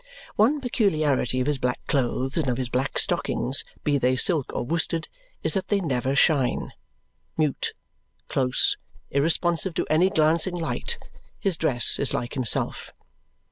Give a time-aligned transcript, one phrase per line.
[0.35, 4.63] One peculiarity of his black clothes and of his black stockings, be they silk or
[4.65, 5.07] worsted,
[5.43, 6.71] is that they never shine.
[7.37, 7.73] Mute,
[8.27, 8.77] close,
[9.11, 10.97] irresponsive to any glancing light,
[11.37, 12.91] his dress is like himself.